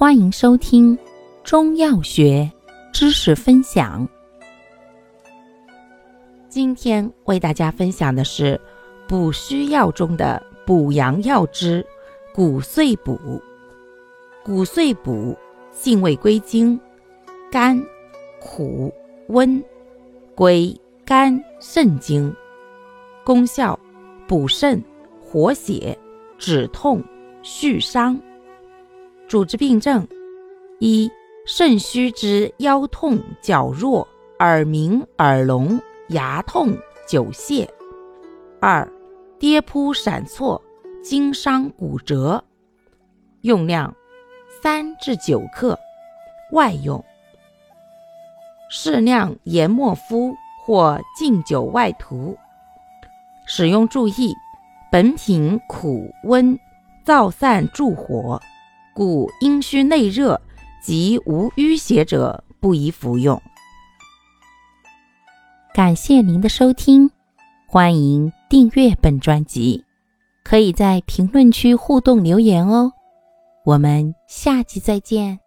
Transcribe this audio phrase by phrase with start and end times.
[0.00, 0.98] 欢迎收听
[1.44, 2.50] 中药学
[2.90, 4.08] 知识分享。
[6.48, 8.58] 今天为大家分享的是
[9.06, 11.84] 补虚药中的补阳药之
[12.32, 13.20] 骨碎补。
[14.42, 15.36] 骨碎补
[15.70, 16.80] 性味归经：
[17.52, 17.78] 甘、
[18.40, 18.90] 苦、
[19.28, 19.62] 温，
[20.34, 20.74] 归
[21.04, 22.34] 肝肾经。
[23.22, 23.78] 功效：
[24.26, 24.82] 补肾、
[25.20, 25.94] 活血、
[26.38, 27.04] 止痛、
[27.42, 28.18] 续伤。
[29.30, 30.08] 主治病症：
[30.80, 31.08] 一、
[31.46, 34.08] 肾虚之腰痛、脚弱、
[34.40, 36.76] 耳鸣、耳聋、牙痛、
[37.06, 37.64] 久泻；
[38.60, 38.90] 二、
[39.38, 40.60] 跌扑闪挫、
[41.00, 42.42] 经伤骨折。
[43.42, 43.94] 用量：
[44.60, 45.78] 三至九克，
[46.50, 47.04] 外用。
[48.68, 52.36] 适量研末敷或浸酒外涂。
[53.46, 54.34] 使用注意：
[54.90, 56.58] 本品苦温，
[57.06, 58.42] 燥散助火。
[59.00, 60.38] 故阴虚内热
[60.82, 63.40] 及无淤血者不宜服用。
[65.72, 67.10] 感谢您的收听，
[67.66, 69.82] 欢迎订阅本专辑，
[70.44, 72.92] 可以在评论区互动留言哦。
[73.64, 75.40] 我们下期再见。